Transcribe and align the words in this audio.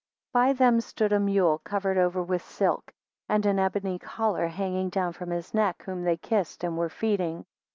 12 0.31 0.33
By 0.47 0.53
them 0.57 0.81
stood 0.81 1.13
a 1.13 1.19
mule, 1.19 1.59
covered 1.63 1.95
over 1.99 2.23
with 2.23 2.41
silk, 2.41 2.91
and 3.29 3.45
an 3.45 3.59
ebony 3.59 3.99
collar 3.99 4.47
hanging 4.47 4.89
down 4.89 5.13
from 5.13 5.29
his 5.29 5.53
neck, 5.53 5.83
whom 5.85 6.03
they 6.05 6.17
kissed 6.17 6.63
and 6.63 6.75
were 6.75 6.89
feeding. 6.89 7.45